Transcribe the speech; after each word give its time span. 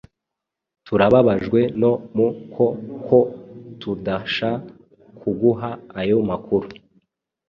Turababajwe 0.85 1.59
no 1.81 1.91
mu 2.15 2.27
ko 2.53 2.65
ko 3.05 3.19
tudasha 3.81 4.49
kuguha 5.19 5.69
ayo 5.99 6.17
makuru. 6.29 6.67